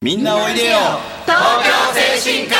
[0.00, 0.76] みんなおいでよ。
[1.26, 1.70] 東京
[2.22, 2.58] 精神科医。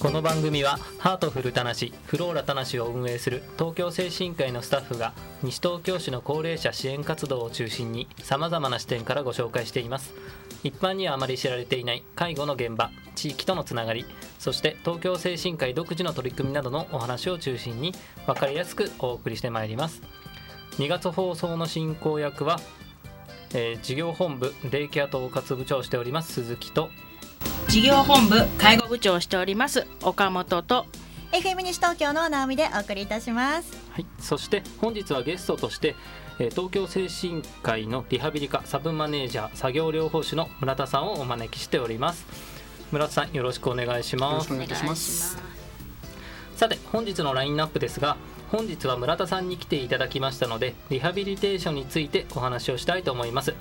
[0.00, 5.12] この番組はハートフルたなしフローラたなしを運営する東京精神科医のスタッフが
[5.44, 10.12] 西東京市の高齢者支援活動を中心にさまざまな視点からご紹介しています。
[10.64, 14.04] 一般にはあまり知られていない介護の現場地域とのつながり
[14.40, 17.94] そして東京精神科医独自の取り組みなどのお話を中心に
[18.26, 20.02] 分かりやすくお送りしてまいります。
[20.78, 22.58] 2月放送の進行役は
[23.54, 26.90] えー、事業本部デイケア統括部長をしております鈴木と。
[27.68, 30.86] 事業本部介護部長をしております岡本と。
[31.32, 33.72] FM 西東京の直美でお送りいたします。
[33.90, 34.06] はい。
[34.18, 35.94] そして本日はゲストとして
[36.38, 42.26] え東京精神科医のリハビリ科サブマネージャー作業療法士の村田さんをお招きしております。
[42.90, 44.32] 村田さんよろしくお願いします。
[44.32, 45.38] よろしくお願いいたします。
[46.56, 48.16] さて本日のラインナップですが
[48.52, 53.54] 本日は村田さんに来ていただきましたのでリハビリテーションについてお話をしたいと思います。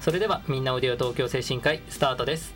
[0.00, 2.54] それではみんなおいでよ東京精神科医スタートです。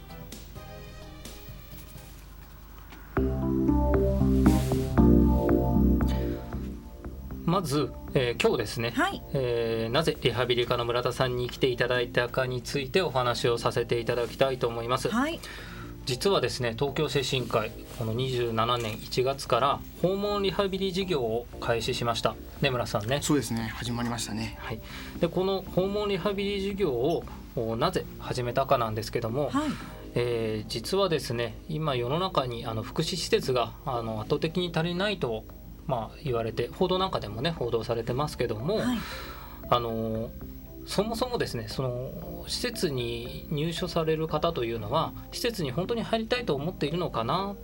[7.45, 15.09] まず、えー、今日ですね、はい、えー、なぜリハビリ科の村田さんに来ていただいたかについてお話をさせていただきたいと思います。
[15.09, 15.41] はい
[16.07, 22.35] 実はですね東京精神科医この27年1月から訪問リハビリ事業を開始しました。
[22.61, 23.21] 根村さんね。
[23.23, 23.73] そうですね。
[23.75, 24.81] 始まりましたね、はい、
[25.21, 27.25] でこの訪問リハビリ事業を
[27.77, 29.71] なぜ始めたかなんですけども、はい、
[30.15, 35.45] えー、実はですね今世の中にあの福祉施設があの圧倒的に足りないと、
[35.87, 38.99] まあ、言われて報道なんかでもね報道されてますけども、はい、
[39.69, 40.31] あの
[40.87, 47.55] そもそもですねその施設に入所される方というのは施設に本当に入りたいと思っているのかな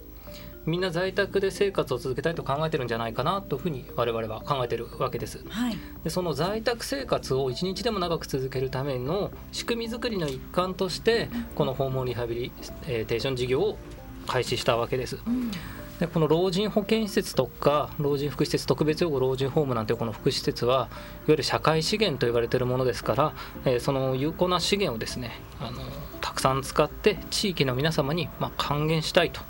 [0.66, 5.44] みんな在宅で生活を続けたいと考えてるんじゃないかなというふうに我々は考えてるわけです。
[5.48, 12.50] はい、でその在宅生活を一日でも長く続けるための仕組み作りの一環としてこの訪問リハビリ
[12.84, 13.78] テーション事業を
[14.26, 15.18] 開始したわけです。
[15.24, 15.52] うん
[15.98, 20.88] でこの老人保健施設とか老人福祉施設特別養護老人ホームなんていうこの福祉施設はいわ
[21.28, 23.34] ゆる社会資源と言われているものですから、
[23.64, 25.80] えー、その有効な資源をですねあの
[26.20, 29.40] たくさん使って地域の皆様にま還元したいと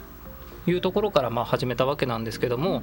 [0.66, 2.82] いうところからま始めたわけなんですけども、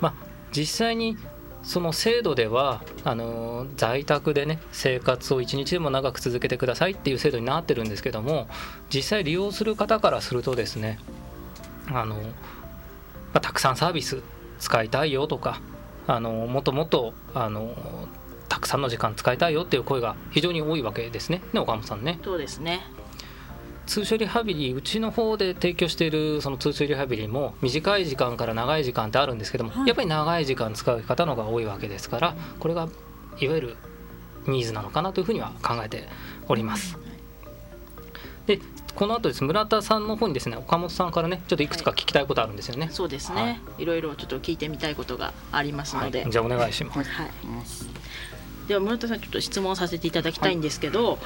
[0.00, 0.14] まあ、
[0.52, 1.16] 実際に
[1.62, 8.48] その制度ではあの在宅でね生活を一日でも長く続けてくださいっていう制度になってるんですけども
[8.92, 10.98] 実際利用する方からするとですね
[11.88, 12.16] あの
[13.32, 14.22] まあ、たくさんサービス
[14.58, 15.60] 使いたいよとか
[16.06, 17.74] あのもっともっとあの
[18.48, 22.18] たくさんの時間使いたいよっていう声が非常に多いわけですねね岡本さんね。
[22.24, 22.80] そうですね
[23.86, 32.88] 通所リハビリうちの方で提供しているその通所リハビリも短い時間から長い時間ってあるんですけども、はい、やっぱり長い時間使う方のが多いわけですからこれが
[33.40, 33.76] いわゆる
[34.46, 36.08] ニーズなのかなというふうには考えて
[36.48, 36.98] おります。
[38.46, 38.60] で
[38.94, 47.30] この後です村田さんの方にですね岡本さんからねちょっといくつか聞きたいことあるんですよね、はい、そうですね、はい、いろいろちょっと聞いてみたいことがありますので、はい、じゃあお願いします、はい、
[48.68, 51.18] では村田さんちょっと質問させていただきたいんですけど、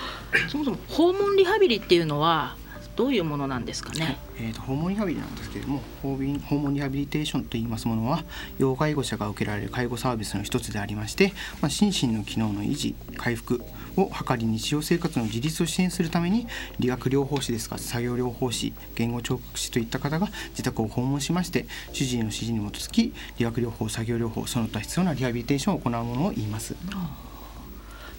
[0.48, 2.56] そもそも訪問リハビリっていうのは
[2.96, 4.18] どういうものなんですかね？
[4.38, 8.24] えーと、訪問リハビリなんですけれども訪問リハビリテーションといいますものは
[8.58, 13.62] 要介護者が受けられる介護サービスの一つでありまして、まあ、心身の機能の維持回復
[13.96, 16.46] を図り日常生活の自立を支援するために
[16.78, 26.74] 理学療法士ですか作業療法士言語聴覚士といった方が自宅を訪問しまして主治医の指示に基づき理学療法作業療法その他必要なリハビリテーションを行うものを言います。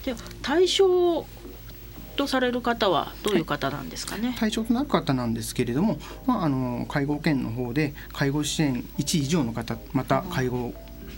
[0.06, 1.26] で対象
[2.16, 10.74] とされる方はどういう方なんですかね、はい、対象となる方なんですけれども、まあ、あの介護保険の方で介護支援1以上の方また介護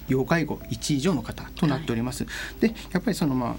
[0.08, 2.24] 要介護1以上の方となっております。
[2.24, 3.56] はい、でやっぱりそのまあ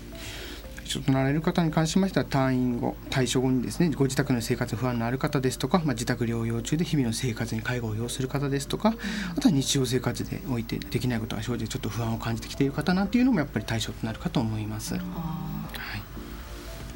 [0.88, 8.94] 対となられる方に関しましては退院後退所後にですねご自宅の生活不安のある方ですとか、まあ、自宅療養中で日々の生活に介護を要する方ですとか、
[9.36, 14.94] あとは日常生活でおいてできないことが生じてちょっと不安を感じてきている方なんていうのもやっぱり対象となるかと思います。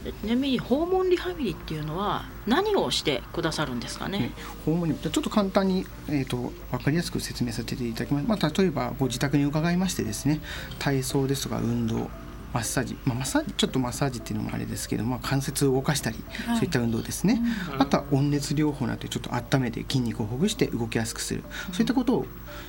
[0.05, 4.19] はいちなみに訪問リハビリっていうのは何をしてくださるんですかね？
[4.19, 4.31] ね
[4.67, 8.27] 訪問ちょっと簡単に、えーと、分かりやすく説明させていただきます。
[8.27, 10.41] まあ、例えばご自宅に伺いましてですね
[10.79, 12.11] 体操ですとか運動
[12.53, 17.41] マッサージ、まあ、マッサージちょっとマッサージっていうのもあれですけど、まあ、関節を動かしたり、はい、そういった運動ですね、
[17.73, 22.27] うん、あとは温熱療法などでちょっと温めて筋肉をほぐして動きやすくする、うん、そういったことを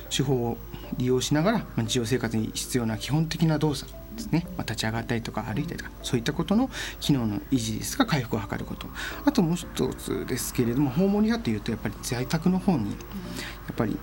[0.08, 0.56] 手法を
[0.96, 6.70] 利用しながら、まあ、日常生活に必要な基本的な動作ですね、まあ、立ち上がったりとか歩いたりとかそういったことの
[7.00, 8.86] 機能の維持ですが回復を図ること。
[9.24, 12.96] あともう一つですけれども訪問リハというとやっぱり在宅の方にや
[13.72, 13.98] っぱり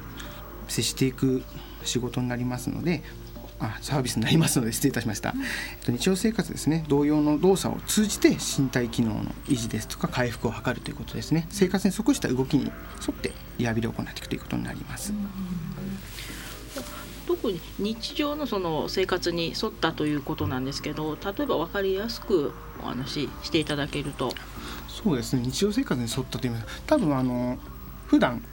[0.68, 1.44] 接していく
[1.84, 3.04] 仕事になりますので
[3.62, 6.84] あサービスになりますので失礼いたしました、えっと、日常生活ですね。
[6.88, 11.48] 同様の動作を通じて身体機能の維持ですとか回復を図るということですね。
[11.52, 12.72] 生活に即した動きに沿
[13.12, 15.14] ってリハビリを行っていくということになります。
[17.42, 24.34] く日常のその生活に沿ったということなんですけど例えば分かりやすくお話ししていただけると。
[24.88, 25.42] そうですね。
[25.44, 26.56] 日常生活に沿ったという
[26.86, 27.58] 多分あの
[28.08, 28.44] 普段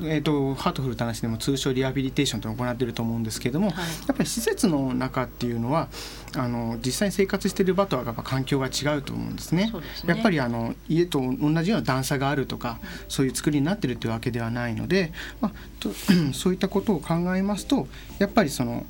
[0.00, 5.88] えーと、ハートフルって話でも通称リハビリテーションと行っていると思うんですけれども、はい、やっぱり施設の中っていうのは
[6.36, 9.72] あの実際に生活している場とはやっぱ環境が違うと思うんですね。
[9.94, 10.14] すね。
[10.14, 15.90] やっぱりあの家と同じような段差があるとか、そういう作りになってるというわけではないので、まあ、と
[16.34, 17.86] そういったことを考えますと
[18.18, 18.84] やっぱりその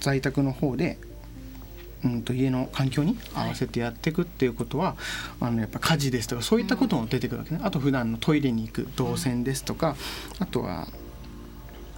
[0.00, 0.98] 在宅の方で
[2.06, 4.96] うんと家の環境に合わせてやっていくっていうことは、
[5.40, 9.96] あのやっぱ家事ですとかそういったことも出てくるわけね、あと普段のトイレに行く動線ですとか、
[10.38, 10.88] あとは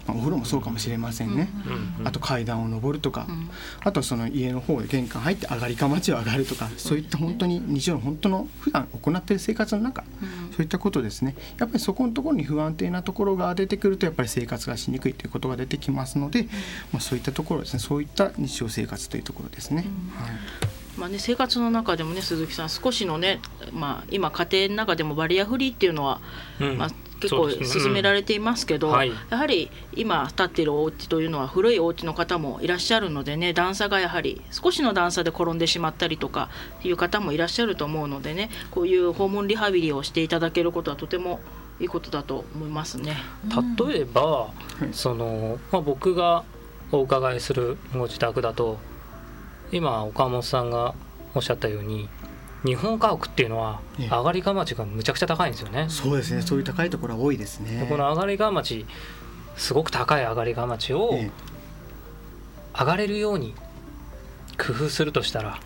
[0.09, 1.49] まあ、お風呂もそうかもしれませんね、
[2.05, 3.27] あと階段を上るとか、
[3.85, 10.03] あとその家の方で玄関入って上がりかまちを上がるとかそういった本当に日常の本当の普段行っている生活の中、
[10.53, 11.37] そういったことですね。
[11.59, 16.45] やっぱりそこのところに不安定なところが出てくるとやっぱり生活がしにくいということが出てきますので、
[16.93, 17.81] まあ、そういったところですね。
[17.81, 19.85] そういった日常生活というところですね。
[20.15, 20.31] はい。
[20.99, 23.39] まあね、生活の中でもね鈴木さん少しのね、
[23.73, 26.21] まあ、今家庭の中でもバリアフリーっていうのは、
[26.59, 26.91] うん、まあ、
[27.21, 28.99] 結構進められていますけど、ねうん。
[28.99, 36.49] はい、やはり今建っているお家というのは古いお家の方もいらっしゃるのでね段差がやはり少しの段差で転んでしまったりとか
[36.83, 41.41] いう方もいらっしゃると思うのでねこういう訪問リハビリをしていただけることはとても
[41.81, 43.17] いいことだと思いますね。
[43.89, 44.51] 例えば、
[44.83, 46.45] うん、そのまあ、僕が
[46.91, 48.79] お伺いするご自宅だと
[49.71, 50.95] 今岡本さんが
[51.35, 52.09] おっしゃったように
[52.65, 55.87] 日本家屋っていうのは上がりが町がむちゃくちゃ高いんですよね。
[55.89, 56.43] そうですね。
[56.43, 57.87] そういう高いところは多いですね。
[57.89, 58.87] この上がりが町
[59.57, 61.19] すごく高い上がりが町を
[62.75, 63.55] 上がれるように
[64.59, 65.61] 工夫するとしたら、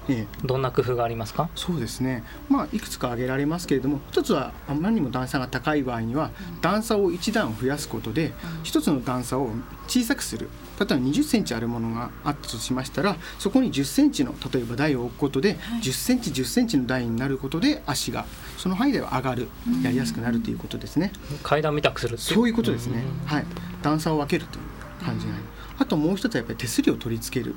[0.45, 1.49] どんな工夫がありますか？
[1.57, 6.31] そうですね、まあ、いくつか挙げられますけれども一つはあまりにも段差が高い場合には、
[6.61, 9.51] 段差を1段増やすことで、一つの段差を
[9.89, 10.49] 小さくする。
[10.79, 18.27] 例えば2 0センチあるものがあったとしましたらそこに1 0センチの例えば台を置くことで、1 0センチ1 0センチの台になることで足が
[18.59, 19.49] その範囲では上がる、
[19.83, 21.13] やりやすくなるということですね。
[21.43, 23.45] 階段みたくするそういうことですね、はい。
[23.83, 24.65] 段差を分けるという
[25.03, 27.57] 感じになりますあともう一つはやっぱり手すりを取り付ける。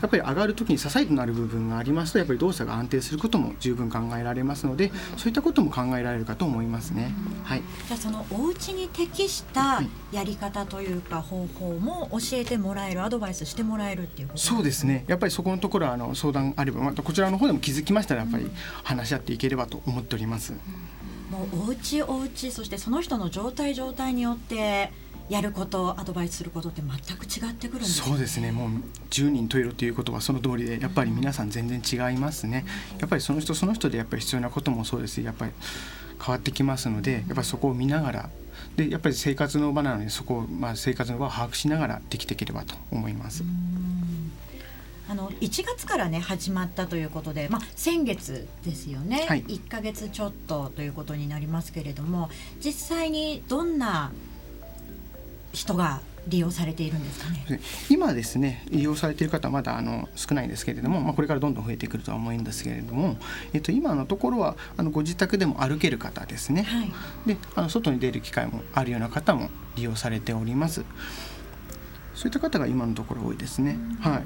[0.00, 7.14] やっぱり上がる時に支えとなる部分がありますとやっぱり動作が安定することも十分考えられますのでそういったことも考えられるかと思いますね。
[7.44, 9.82] はい、じゃあそのお家に適した
[10.12, 15.04] やり方というか方法も教えてもらえるアドバイスしてもらえるっていうことそうですね。
[15.06, 18.50] やっぱりそこのところはあの相談あればまたこちらの方でも気づきましたらやっぱり
[18.84, 20.54] 話し合っていければと思っております。
[21.30, 24.90] もうお家お家そしてその人の状態状態によって
[25.28, 28.50] やることアドバイスすることって全く違ってくるんです、ね、そうですね。
[28.50, 28.70] もう
[29.10, 32.64] 10人十色ということはその通りでやっぱり皆さん全然違いますね。
[32.98, 35.52] やっぱりその人その人でやっぱり必要なこともそうですしやっぱり
[36.24, 38.30] 変わってきますのでやっぱりそこを見ながら
[38.76, 43.44] でやっぱり生活の場なのでそこを、まあ、生活の場を把握しながらできていければと思います。
[45.10, 52.28] あの1月からね始まったということで、まあ、先月ですよね、はい、1か月ちょっとということになりますけれども
[52.62, 54.12] 実際にどんな
[55.52, 57.60] 人が利用されているんですかね。
[57.88, 63.16] 今ですね利用されている方はまだあの少ないんですけれども、まあ、これからどんどん増えてくるとは思うんですけれども、
[63.54, 66.92] えっと、今のところはあのご自宅でも歩ける方ですね、はい、
[67.26, 70.84] であの外に出る機会もあるような方も利用されております。
[72.14, 74.24] そういった方が今のところ多いですね、はい。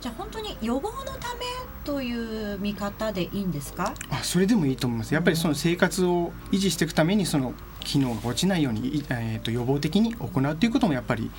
[0.00, 1.44] じゃあ本当に予防のため
[1.84, 3.94] という見方でいいんですか？
[4.10, 5.14] あそれでもいいと思います。
[5.14, 11.30] やっぱりその生活を維持していくためにその機能が落ちないように、えー、と予防的に行うということもやっぱり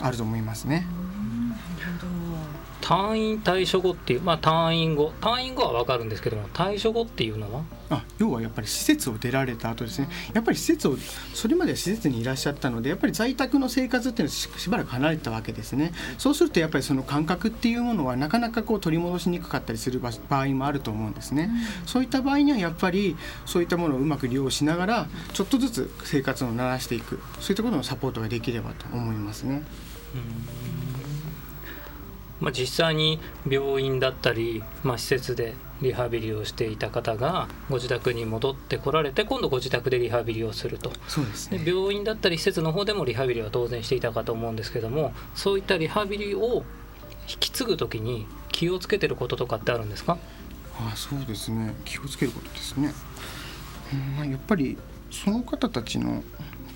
[0.00, 0.86] あると思いますね。
[2.92, 7.62] 退院退所後っていう、まあ、退院後退院後は分かるんですけども退所後っていうのは？
[7.88, 10.08] あ要はやっぱり施設を出られた後ですね。
[10.34, 10.96] やっぱり施設を
[11.32, 15.94] それまでは施設にいらっしゃったのでやっぱり在宅の生活っていうのはしばらく離れたわけですね。
[16.18, 27.20] そうするとやっぱりその感覚っていうものはなかなかこう取り戻しにくかったりする場合もあると思うんですね、うん、そういった場合にはやっぱりそういったものをうまく利用しながらちょっとずつ生活を慣らしていく。
[27.40, 29.62] そういったことのサポートができればと思いますね。
[30.14, 30.81] うん
[32.42, 40.92] まあ、実際に病院だったり、まあ、施設でリハビリをしていた方がご自宅に戻ってこられて今度ご自宅でリハビリをすると。
[41.08, 46.64] そうです、ね、病院だったり施設の方でもリハビリは当然していたかと思うんですけどもそういったリハビリを
[47.28, 50.18] 引き継ぐ時に気をつけてることとかってあるんですか？
[50.78, 51.74] あそうですね。
[51.84, 52.92] 気をつけることですね、
[54.20, 54.76] うん、やっぱり
[55.10, 56.24] その方たちの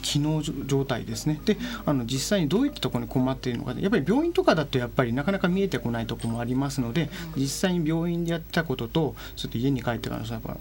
[0.06, 1.40] 機能状態ですね。
[1.44, 3.74] であの実際にどういったところに困っているのか。
[3.76, 10.56] やっぱり病院とかだとやっぱりなかなか見えてこないところもありますので実際に病院でやったこととちょっと家に帰ってからのやっぱ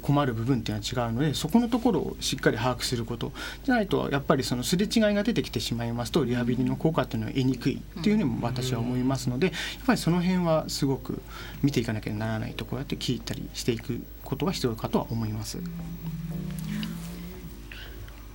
[0.00, 3.32] 困る部分っていうのは違うのでそこのところをしっかり把握すること。
[3.64, 11.20] じゃないとやっぱりそのすれ違いが出てきてしまいますとリハビリの効果っていうのは得にくいっていうふうにも私は思いますのでやっぱりその辺はすごく
[11.62, 15.58] 見ていかなきゃならないところやって聞いたりしていくことが必要かとは思います。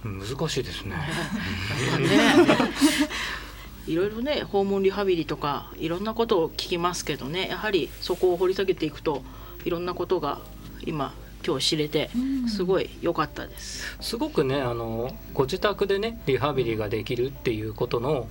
[0.06, 0.96] 難しいですね。
[3.88, 7.48] いろいろね訪問リハビリとかいろんなことを聞きますけどね。
[7.50, 9.24] やはりそこを掘り下げていくと
[9.64, 10.40] いろんなことが
[10.86, 11.14] 今
[11.46, 12.10] 今日知れて
[12.48, 18.28] すごい良かったです、うん、すごくねあのご自宅でねリハビリができるっていうことの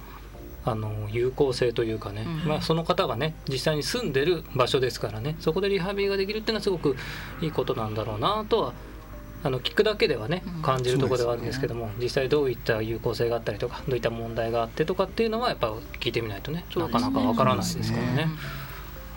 [0.66, 6.96] あの有効性というかね、うん、まあ、その方がね実際に住んでる場所ですからねそこでリハビリができるっていうのはすごく
[7.42, 8.72] いいことなんだろうなとは
[9.44, 18.28] あの聞くだけではね感じるところではあるんですけども、うんね、実際どういった有効性があったりとかどういった問題があってとかっていうのはやっぱ聞いてみないとねなかなかわからないですからね。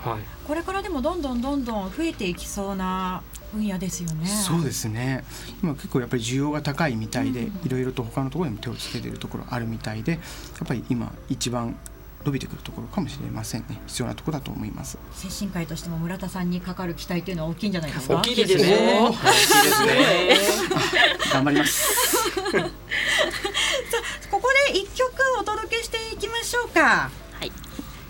[0.04, 4.28] はい、これからでもどんどんどんどん増えていきそうな分野ですよね。
[4.28, 5.24] そうですね。
[5.64, 10.18] 今結構やっぱり需要が高いみたいで、いろいろと他のところにも手をつけているところあるみたいで、や
[10.64, 11.76] っぱり今一番
[12.26, 13.80] 伸びてくるところかもしれませんね。
[13.88, 14.98] 必要なところだと思います。
[15.14, 18.16] 精神科医としても村田さんにかかる期待というのは大きいんじゃないですか？
[18.18, 19.00] 大きいですね。
[19.10, 20.08] 大きいですね。
[21.34, 21.88] 頑張ります。
[22.52, 27.10] さあここで一曲お届けしていきましょうか。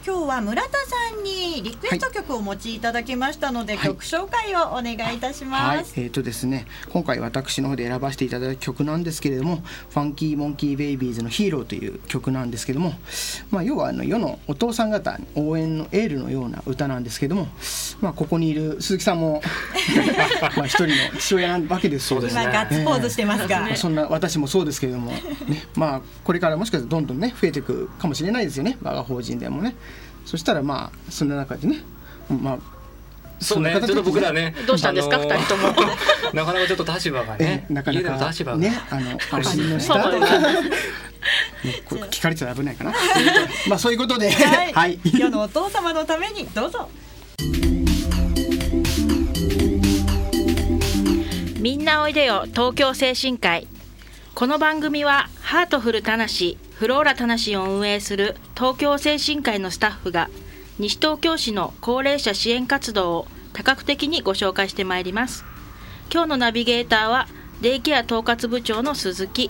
[0.07, 5.91] 今日は村田さんにリクエスト曲をお持ちいただきましたので、はい、曲紹介をお願いいたします。
[5.95, 9.57] はい、えっ、ー、とですね、今回私の方で選ばせていただいた曲なんですけれども、
[9.89, 12.93] ファンキーモンキーベイビーズのヒーローという曲なんですけども、
[13.51, 17.49] まあ要はあの世のお父さん方応援のエールのような歌なんですけども、
[17.99, 19.41] まあここにいる鈴木さんも
[20.55, 22.43] まあ一人の父親なわけですそうですね。
[22.43, 25.21] 今ガッツポーズしてますが、えー、そんな私もそうですけれども、ね、
[25.75, 28.77] まあこれからもしかしたらどんどんね増えていくかもしれないですよね。
[28.81, 29.75] 我が法人でもね。
[30.27, 31.79] そしたらまあそんな中でね
[32.29, 32.59] まあ
[33.39, 35.67] そうね、ちょっと僕らね、どうしたんですか、二、人とも。
[36.33, 40.25] なかなかちょっと立場がね、なかなか立場ね、あの、お尻の下とか。
[42.09, 42.93] 聞かれちゃ危ないかな。
[43.69, 46.89] まあ、そういうことで、はい、世のお父様のために、どうぞ。
[51.59, 53.67] みんなおいでよ、東京精神科医。
[54.33, 56.57] この番組は、ハートフルたなし。
[56.77, 60.29] フローラタナシを運営する東京精神科医のスタッフが
[60.77, 65.43] 西東京市の高齢者支援活動を多角的にご紹介してまいります。
[66.13, 67.27] 今日のナビゲーターは
[67.61, 69.49] デイケア統括部長の鈴木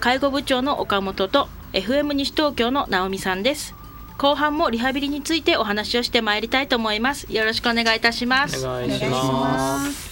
[0.00, 3.74] 介護部長の岡本と FM 西東京の直美さんです。
[4.18, 7.32] 後半もリハビリについてお話をしてまいりたいと思います。
[7.32, 8.66] よろしくお願いいたします。
[8.66, 10.07] お願いします。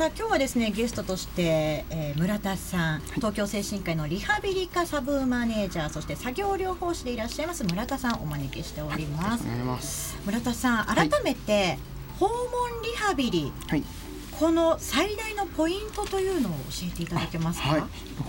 [0.00, 9.46] さあ今日はですねゲストとして、えー、村田さん東京精神科医のリハビリ科サブマネージャーそして作業療法士でいらっしゃいます村田さんお招きしております。
[9.46, 10.18] ます。
[10.24, 11.76] 村田さん改めて、
[12.18, 12.32] 訪問
[12.82, 13.84] リハビリ、はい、
[14.40, 17.82] この最大のポイントというのを教えていただけますか、はい、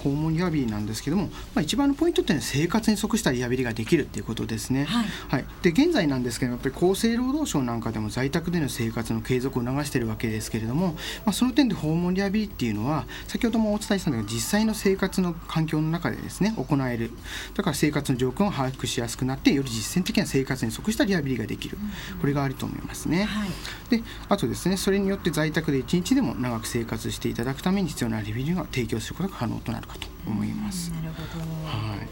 [0.03, 17.11] 訪問リハビリなんですけども、まあ、一番のポイントっていうのは生活に即したリハビリができるっていうことですね、はい、はい、で現在なんですけどやっぱり厚生労働省なんかでも在宅での生活の継続を促しているわけですけれども、まあ、その点で訪問リハビリっていうのは先ほどもお伝えしたんですが実際の生活の環境の中でですね行える。
[17.53, 21.77] だから生活の状況を把握しやすくなってより実践的な生活に即したリハビリができる、
[22.19, 23.49] これがあると思いますね、はい、
[23.89, 30.91] であとですねそれによって在宅で1日でも長く生活していただくために必要なリビングを提供することが可能となるかと思います。
[30.91, 32.07] なるほど、はい、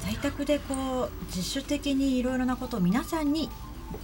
[0.00, 3.50] 在宅でこう自主的にいろいろなことを皆さんに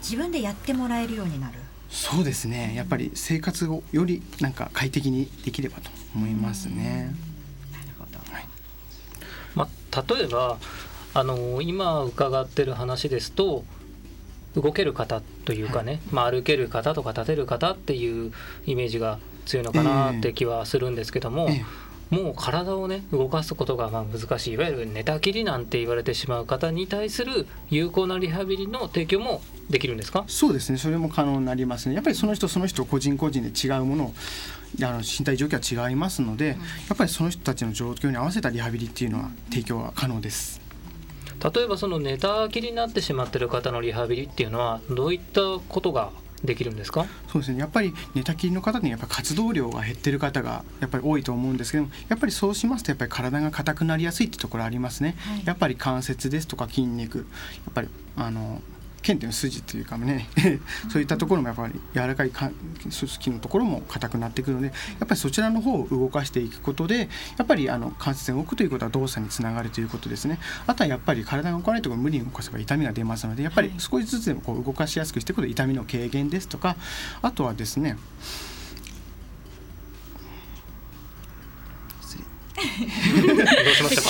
[0.02, 1.58] 自分でやってもらえるようになる
[1.90, 7.14] そうですねやっぱり生活をよりなんか快適にできればと思いますね。
[7.72, 8.48] なるほど、はい
[9.54, 10.58] まあ、例えば
[11.14, 13.64] あの今伺ってる話ですと
[14.56, 18.32] 動ける方というかね、はい、まあ、歩ける方とか立てる方っていう
[18.66, 24.52] イメージが強いのかなって気はするんですけども、えー、もう体をね動かすことがまあ難しい。
[24.52, 30.24] いわゆる寝たきりなんて言われてしまう方に対する有効なリハビリの提供もできるんですか？
[30.28, 30.78] そうですね。
[30.78, 31.94] それも可能になりますね。
[31.94, 34.14] やっぱりその人その人個人個人で違うものを
[34.82, 36.54] あの身体状況は違いますので、や
[36.94, 40.63] っぱりその人たちの状況に合わせたリハビリっていうのは提供は可能です。
[41.52, 46.10] 例えばその寝たきりになってしまっている方のリハビリっていうのはどういったことが
[46.42, 47.06] できるんですか？
[47.28, 47.58] そうですね。
[47.58, 57.24] やっぱり寝たきりの方にやっぱ活動量が減ってる方がやっぱり多いと思うんですけどもやっぱりそうしますとやっぱり体が硬くなりやすいってところありますね、はい、やっぱり関節ですとか筋肉や
[57.70, 58.60] っぱりあの
[59.04, 60.28] 腱っていう筋というかね
[60.90, 62.52] そういったところもやっぱり柔らかい組
[62.92, 64.72] 織のところも硬くなってくるのでや
[65.04, 70.38] っぱりそちらの方を動かしていくことでやっぱりあの関節が動くということは動作につながるということですね。
[70.66, 76.76] あとはやっぱり体が動かないところ無理に動かせば痛みが出ますのでやっぱり少しずつでもこう動かしやすくしていくことで痛みの軽減ですとか
[77.22, 77.96] あとはですね
[82.54, 84.08] どうしましたか？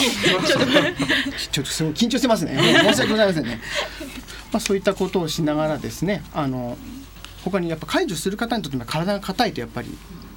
[1.51, 2.57] ちょっとすごい緊張してますね。
[2.57, 3.61] 申し訳ございませんね、
[4.55, 6.79] まあ、そういったことをしながらですねあの
[7.45, 9.89] 他にやっぱ解除する方にとっても体が硬いとやっぱり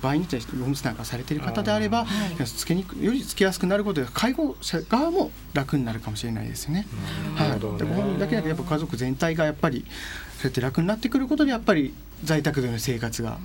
[0.02, 2.06] 場合に対しておむつなんかされている方であれば、
[2.46, 6.88] つけにくよりつけやすくなることで介護者側も楽になるかもしれないですね。
[7.36, 9.86] はい、でご本人だけだけやっぱ家族全体がやっぱり
[10.38, 13.40] そうやって楽になってくることでやっぱり在宅での生活が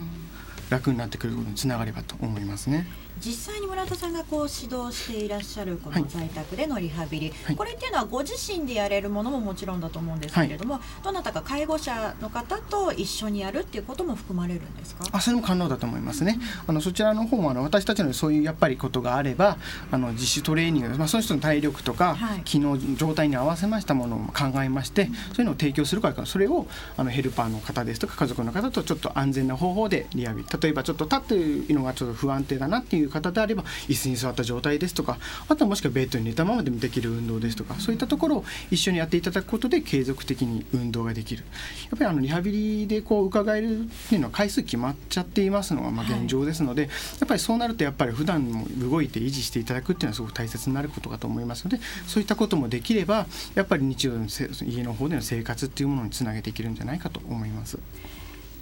[0.73, 2.87] 楽になってくることにつながればと思いますね。
[3.21, 15.05] 実際に村田さんがこう指導していらっしゃるこの在宅でのリハビリ、はい、これっていうのはご自身でやれるものももちろんだと思うんですけれども、はい、どなたか介護者の方と一緒にやるっていうことも含まれるんですか？
[15.13, 19.59] あそれも可能だと思いますね、あのそちらの方もあの私たちのそういうやっぱりことがあれば
[19.91, 41.45] あの自主トレーニング、まあ、その人の体力とか、はい、機能状態に合わせましたものを考えまして、うん、そういうのを提供するからそれをあのヘルパーの方ですとか家族の方とちょっと安全な方法でリハビリ例えばちょっと立ってるのがちょっと不安定だなっていう方であれば椅子に座った状態ですとかあとはもしくはベッドに寝たままでもできる運動ですとかそういったところを一緒にやっていただくことで継続的に運動ができる
[41.91, 54.27] やっぱりあのリハビリでこう伺えるっていうのは回数決まっちゃっていますのがまあ現状ですので、はい、やっぱりそうなるとやっぱり普段も動いて維持していただくっていうのはすごく大切になることかと思いますのでそういったこともできればやっぱり日常の
[54.65, 57.79] 家の方での生活っていうものにつなげていけるんじゃないかと思います。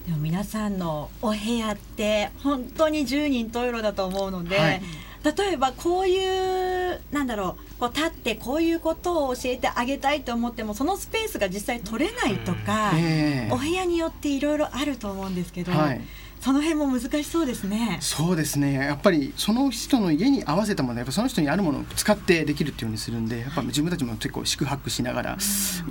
[0.07, 4.83] でも皆さんのお部屋って本当に十人十色だと思うので、はい、
[5.25, 15.73] 例えばこういうなんだろうこう立ってこういうことを教えてあげたいと思ってもそのスペースが実際取れないとか、えー、お部屋によっていろいろあると思うんですけど。
[15.73, 16.01] はい
[16.41, 17.99] その辺も難しそうですね。
[18.01, 18.73] そうですね。
[18.73, 25.39] やっぱりその人の家に合わせたもの、やっぱその人にあるものを使ってできるっていうようにするんで、やっぱ自分たちも結構宿泊しながら、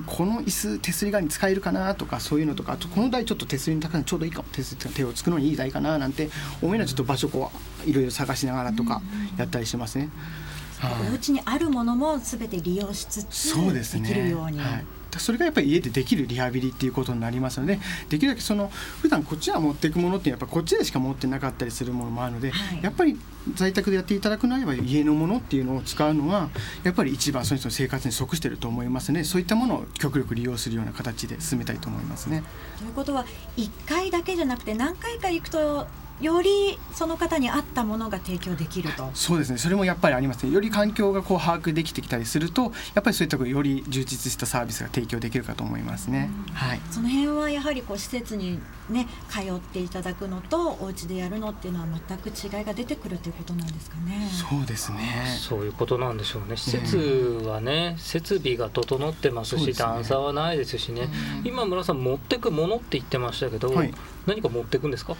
[0.07, 6.29] この椅子手すり側に使えるかなとかそういうのとか、あとこの台ちょっと手すりに高いのちょうどいいかも手す手をつくのにいい台かななんて
[6.63, 7.51] 思いながらちょっと場所こ
[7.85, 9.03] ういろいろ探しながらとか
[9.37, 10.09] やったりしてますね。
[11.11, 14.59] お家にあるものもすべて利用しつつできるように。
[14.59, 14.85] はい
[15.17, 18.67] それがやっぱり家でできるリハビリっていうことになりますのでできるだけその
[19.01, 23.19] 普段こっちは持っていくものってやっぱこっちでしか持ってなかったりするものもあるので、はい、やっぱり
[23.55, 26.49] 在宅でやっていただくのであれば家のものっていうのを使うのは
[26.83, 32.43] やっぱり一番その人の生活に即してると思いますねそういったものを極力利用するような形で進めたいと思いますね。
[32.77, 33.25] ということは
[33.57, 35.87] 1回だけじゃなくて何回か行くと
[36.21, 39.09] よりその方に合ったものが提供できると。
[39.13, 39.57] そうですね。
[39.57, 40.51] それもやっぱりありますね。
[40.51, 54.29] より環境がこう把握できてきたりするとやっぱりそういったより充実したサービスが提供できるかと思いますね、はい、その辺はやはりこう施設にね通っていただくのとお家でやるのっていうのは全く違いが出てくるということなんですかね。
[54.31, 55.37] そうですね。
[55.39, 56.57] そういうことなんでしょうね。
[56.57, 56.97] 施設
[57.45, 61.09] はね、設備が整ってますし、ね、段差はないですしね、
[61.43, 63.93] 今村さん持ってくものって言ってましたけど、はい、
[64.25, 65.15] 何か持っていくんですか？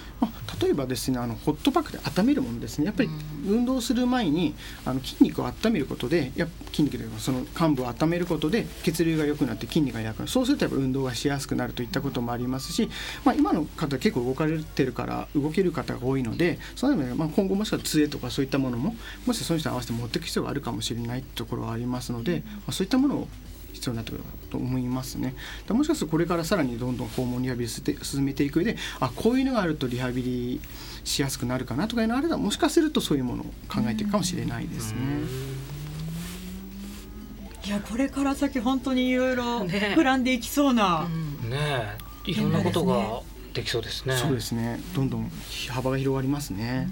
[0.62, 2.86] 例えばですねあのホットパックで温めるものですね。
[2.86, 3.10] やっぱり
[3.48, 10.32] 運動する前にあの筋肉を温めることでや筋肉というかその幹部を温めることで血流が良くなって筋肉が弱くなる。
[10.32, 12.90] そうするとやっぱ運動がしやすくなるといったこともありますし、
[13.24, 18.96] まあ、今の方結構動かれてるから動ける方が多いのでそのまあ今後もしくは杖とかそういったものも
[19.26, 23.28] もしその人に合わせて持っていく必要があるかもしれないところはありますので、まあ、そういったものを
[23.74, 25.36] 必要になってくると思いますね。
[25.70, 30.62] もしかするとこれからさらにどんどん訪問リハビリ進めていく上であこういうのがあるとリハビリ
[31.04, 35.00] しやすくなるかなとかいうのあればもしかするとそういうものを考えていくかもしれないですね。
[37.66, 41.08] いやこれから先本当にいろいろ膨らんでいきそうな、
[41.44, 43.22] ねねいろんなことが
[43.54, 44.16] できそうですね。
[44.16, 45.32] そうですねどんどん
[45.70, 46.88] 幅が広がりますね。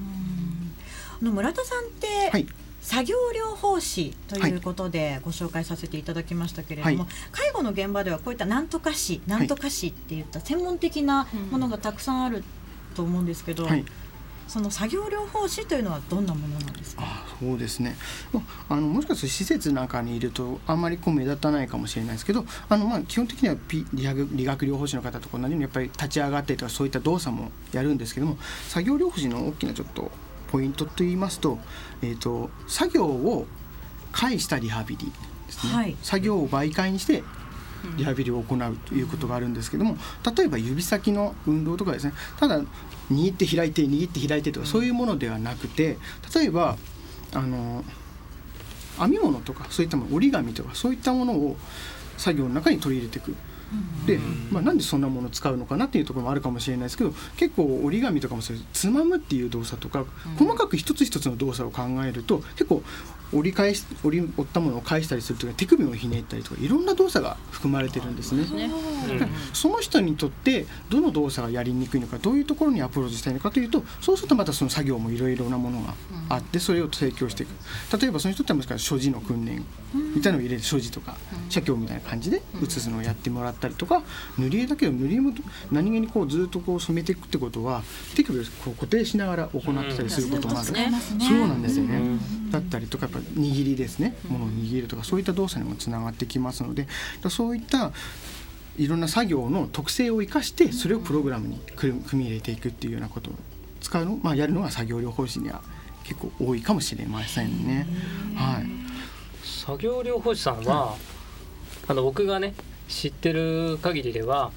[1.19, 2.47] あの村田さんって、はい
[2.81, 12.43] 作業療法士ということでご紹介させていただきましたけれども、はい、介護の現場ではこういったなんとか士なんとか士っていった専門的なものがたくさんある
[12.95, 13.83] と思うんですけど、はい、
[14.47, 17.03] その作業療法士というのはどんなものなんですか？
[17.05, 17.95] あそうですね。
[18.69, 23.55] あのもしかすると施設なんかにいるとあんまりこう目立たないかもしれないですけどあのまあ基本的には
[23.93, 28.37] 理学理学療法士の方と同じようにやっぱり立ち上がってとかそういった動作もやるんですけども
[28.69, 30.09] 作業療法士の大きなちょっと
[30.47, 31.59] ポイントと言いますと,、
[32.01, 33.47] えーと、作業を
[34.11, 37.23] 介したリハビリですね、はい、作業を媒介にして
[37.95, 39.97] リハビリを行うということがあるんですけども
[40.35, 42.13] 例えば指先の運動とかですね。
[42.39, 42.61] ただ
[43.11, 45.97] 握って開いて握って開いてとかそういうものではなくて
[46.35, 46.77] 例えば
[47.33, 47.83] あの
[48.99, 51.55] 編み物とかそういったもの折り紙とかそういったものを
[52.17, 53.35] 作業の中に取り入れていく
[54.05, 54.19] で、
[54.51, 60.05] まあ、なんでそんなものを使うのかなっていうところもあるかもしれないですけど結構折り紙とかもそういうつまむっていう動作とか
[60.37, 62.83] 細かく一つ一つの動作を考えると結構
[63.33, 68.45] 折り返し折り折ったものを返したりすると手首をひねったりとかいろんな動作が含まれてるんですね。
[69.53, 75.93] その人にとってどの動作がやりにくいのかどういうところにアプローチしたいのかというとそうするとまたその作業もいろいろなものが
[76.29, 77.49] あってそれを提供していく。
[77.99, 79.65] 例えばその人ってもしか所持の訓練
[80.15, 81.17] みたいなのを入れて所持とか
[81.49, 84.03] 写経みたいな感じで写すのをやってもらったりとか
[84.37, 85.33] 塗り絵だけど塗り絵も
[85.71, 87.83] 何気にこうずっとこう染めていくってことは
[88.15, 92.19] 手首をこう固定しながら行ってたりすることもある、そうなんですよね。
[92.51, 94.15] だったりとかやっぱ握りですね。
[94.29, 96.87] ものを握るとかそういった動作にもつながってきますので
[97.29, 97.91] そういった
[98.77, 103.33] いろんな作業の特性を生かしてそれをプログラムに組み入れていくっていうようなことを
[103.81, 105.61] 使うの、まあ、やるのが作業療法士には
[106.03, 107.87] 結構多いかもしれませんね。
[108.35, 108.67] はい、
[109.43, 110.95] 作業療法士さんは、
[111.87, 112.53] あの僕がね
[112.87, 114.51] 知ってる限りでは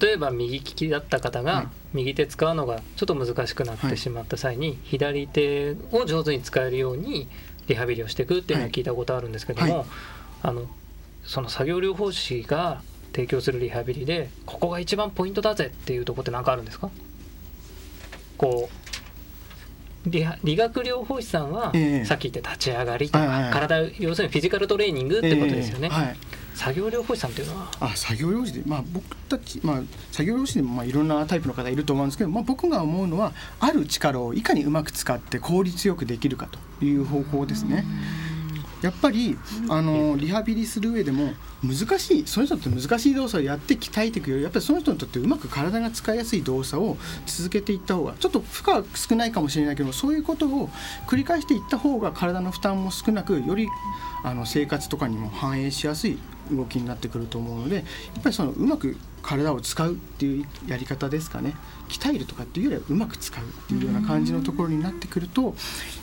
[0.00, 7.28] 例えば右利きだった方が右手使うのがちょっと難しくなってしまった際に、左手を上手に使えるように
[7.68, 9.86] リハビリをしていくっていうのは聞いたことあるんですけども、
[10.42, 10.66] あの
[11.24, 16.90] その作業療法士が提供するリハビリでここが一番ポイントだぜっていうとこって何かあるんですか？
[18.36, 18.68] こ
[20.06, 21.72] う理理学療法士さんは、
[22.04, 25.88] さっき言った立ち上がりとか、体要するにフィジカルトレーニングってことですよね。
[26.54, 27.70] はい作業療法士さんっていうのは？
[27.80, 36.48] あ作業療士で、まあ、僕たち、まあ、作業療士でもまあいろんなタイプの方いると思うんですけど、まあ、僕が思うのはある力をいかにうまく使って効率よくできるか
[36.80, 37.84] という方法ですね。
[38.82, 39.38] やっぱり
[39.70, 50.68] あのリハビリする上でも難しいその人って難しい動作をやって鍛えていくよりやっぱりその人にとってうまく体が使いやすい動作を続けていった方がちょっと負荷少ないかもしれないけどそういうことを
[51.06, 53.68] 繰り返していった方が体の負担も少なくより
[54.22, 56.18] あの生活とかにも反映しやすい
[56.50, 61.54] 動きになってくると思うのでやっぱりそのうまく体を使うっていうやり方ですかね
[61.88, 65.54] 鍛えるとかっていうよりはうまく使うっていうような感じのところになってくると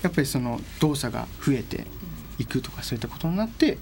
[0.02, 1.86] やっぱりその動作が増えて
[2.40, 3.78] いくとかそういったことになって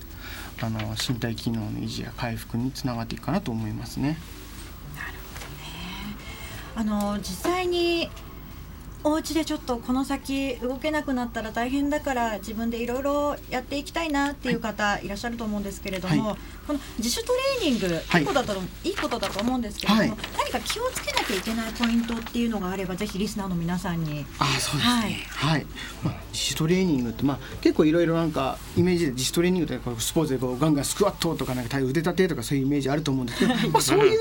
[0.61, 4.17] あの身体機能の維持や回復につながっていくかなと思いますね。
[4.95, 5.13] なる
[6.75, 8.09] ほどねあの実際に
[9.03, 24.25] お家でちょっとこの先動けなくなったら大変だから自分でいろいろやっていきたいなっていう方いらっしゃると思うんですけれども、はい、この自主トレーニング、い、いことだと、いいことだと思うんですけれども、はい、何か気をつけなきゃいけないポイントっていうのがあればぜひリスナーの皆さんに。
[24.37, 25.65] あそうですね、はい、
[26.03, 34.19] まあ、自主トレーニングって、まあ、結構いろいろなんかイメージで自主トレーニングってスポーツでこうガンガンスクワットとかなんか腕立てとかそういうイメージあると思うんですけど、 まあ、そういう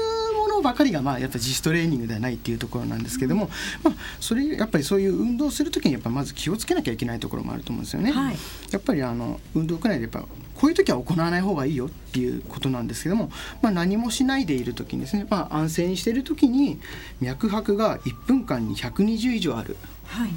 [0.63, 3.51] ばかりがまあやっぱ自主トレーニングではないっていうところなんですけども、
[3.83, 8.13] まあ、それやっぱりそういう運動する時にやっぱまず気をつけなきゃいけないところもあると思うんですよね。
[8.13, 8.37] はい、
[8.71, 10.21] やっぱりあの運動くらいでやっぱ
[10.59, 13.31] こういう時は行わない方がいいよっていうことなんですけども、
[13.63, 16.81] まあ、何もしないでいる時にですね、まあ、安静にしている時に
[17.21, 20.31] 脈拍が1分間に120以上ある、はい、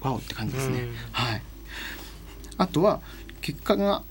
[0.00, 0.88] ワオって感じですね。
[1.10, 1.42] はい、
[2.56, 3.00] あとは
[3.40, 4.02] 結果が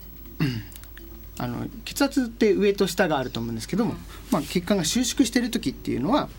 [1.44, 3.96] あの血圧って上と下があると思うんですけども、
[4.32, 6.30] まあ、血管が収縮してる時っていうのは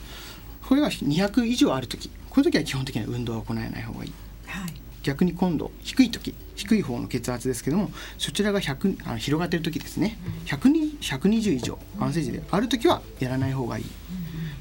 [0.66, 2.10] これが200以上ある時。
[2.30, 4.12] こういう時は基本的には運動は行えない方がいい、
[4.46, 4.72] はい、
[5.04, 10.18] 逆に今度低い時低い方の血圧ですけどもそちらが100あの広がってる時ですね。
[10.46, 13.84] 100 120以上安静時である時はやらない方がいい。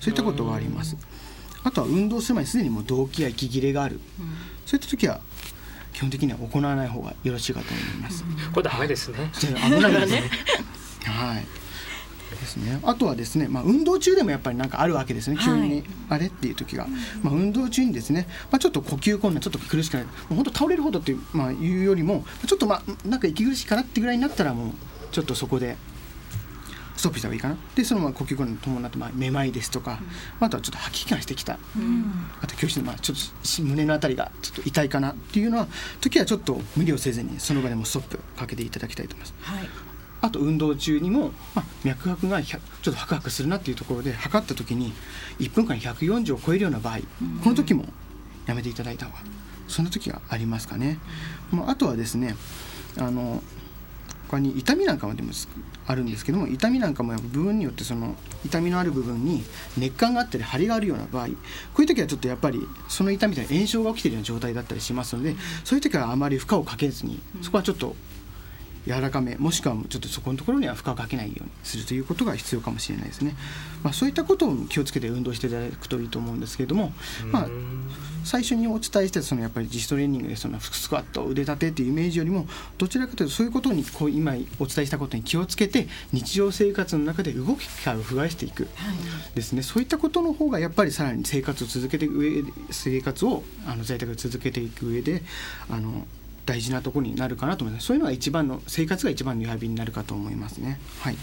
[0.02, 0.98] そういったことがあります。
[1.64, 4.00] あとは運動する前にすでにもう動悸や息切れがある。
[4.66, 5.22] そういった時は
[5.94, 8.24] 基本的には行わない方がよろしいかと思います。
[8.54, 9.32] これダメですね。
[9.40, 10.24] 危ないですね。
[11.06, 11.64] はい。
[12.44, 12.80] ですね。
[12.84, 15.38] あとはですね、まあ運動中でもやっぱりなんかあるわけですね。
[15.42, 16.88] 急に、ね、あれっていう時が、
[17.22, 24.72] まあ運動中にですね、まあちょっと呼吸困難、ちょっと苦しくない、もう本当倒れるほどっていうまあいうよりも、ちょっとまあなんか息苦しいかなってぐらいになったらもう
[25.12, 25.78] ちょっとそこで
[26.96, 27.58] ストップした方がいいかな。
[27.76, 30.00] でそのまま呼吸困難に伴ってまあめまいですとか、
[30.40, 32.06] うん、あとはちょっと吐き気がしてきた、うん、
[32.42, 35.68] あと教室でまあちょっと胸のあたりがちょっと痛いかなっていうのは
[36.02, 39.34] 時はちょっと無理をせずにその場でもストップかけていただきたいと思います。
[39.42, 39.70] はい。
[40.22, 44.94] あと運動中にも、まあ、脈拍がちょっとハクハクするなっていうところで測った時に
[45.40, 47.00] 1分間140を超えるような場合、
[47.44, 47.86] この時も
[48.46, 49.18] やめていただいた方が
[49.68, 50.98] そんな時がありますかね。
[51.52, 52.38] まあ、あとはですね
[52.98, 53.44] あの
[54.34, 55.32] 他に痛みなんかもでも
[55.86, 59.44] あるんですけども痛みなんかも部分によってその痛みのある部分に
[59.78, 61.34] 熱感があったり張りがあるような場合こ
[61.80, 67.96] ういう時はちょっとやっぱりその痛みで炎症が起きているような状態だったりしますのでそういう時はあまり負荷をかけずにそこはちょっと
[68.86, 73.36] 柔らかめもしくはちょっとそこのところには負荷をかけないようにするということが必要かもしれないですね、
[73.84, 76.92] まあ、そういったことを気をつけて運動していただくといいと思うんですけれども、
[77.32, 77.48] まあ、
[78.24, 88.68] 最初にお伝えしてそのやっぱり自主トレーニングでそのスクワット腕立てっていうイメージよりもどちらかというとそういうことにこう今お伝えしたことに気をつけて日常生活の中で動き機会を増やしていく。
[89.36, 95.24] ですね、はい、そういったことの方がやっぱりさらに生活を続けていく上生活をあの在宅で続けていく上で
[95.70, 96.06] あの
[96.46, 97.88] 大事なところになるかなと思います。
[97.88, 100.80] そういうのが一番の生活が一番のリハビリになるかと思いますね。
[101.00, 101.18] はい。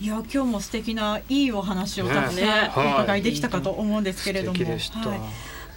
[0.00, 4.78] いや今日も素敵ないいお話をたくさんお伺いできたかと思うんですけれども、ねはい、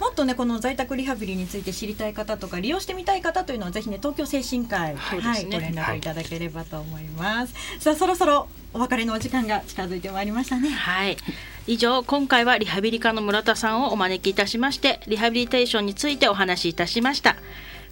[0.00, 10.68] もっとねこの在宅リハビリについて知りたい方とか利用してみたい方というのはぜひね東京精神科医、はい、はい、ご連絡いただければと思います、はい、さあそろそろお別れのお時間が近づいてまいりましたね。
[10.68, 11.16] はい。
[11.66, 17.36] 以上今回はリハビリ科の村田さんをお招きいたしましてリハビリテーションについてお話しいたしました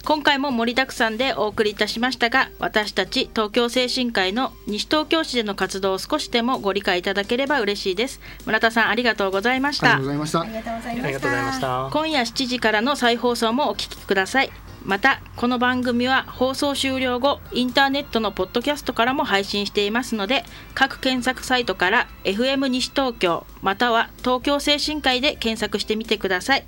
[0.05, 8.21] 今回も盛りだくさんでお送りいたしましたが私たち東京精神科医の西東京市での活動を少しでもご理解いただければ嬉しいです。
[8.45, 9.95] 村田さんありがとうございました。
[9.95, 10.39] ありがとうございました。
[10.41, 11.89] ありがとうございました。
[11.91, 14.51] 今夜7時からの再放送もお聞きください。
[14.85, 26.65] またこの番組は放送終了後インターネットのポッドキャストからも配信していますので各検索サイトから FM 西東京または東京精神科医で検索してみてください。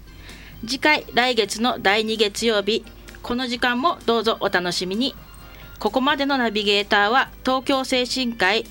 [0.68, 2.84] 次回来月の第2月曜日
[3.22, 5.16] この時間もどうぞお楽しみに。
[5.80, 8.66] ここまでのナビゲーターは東京精神科医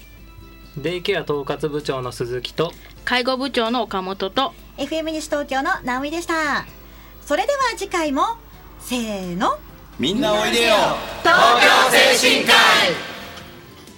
[0.76, 2.72] デイケア統括部長の鈴木と
[3.06, 6.66] 介護部長の岡本と FM 西東京の直美でした。
[7.24, 8.22] それでは次回も
[8.78, 9.58] せーの。
[9.98, 10.74] みんなおいでよ。
[11.22, 11.34] 東
[11.90, 12.52] 京精神科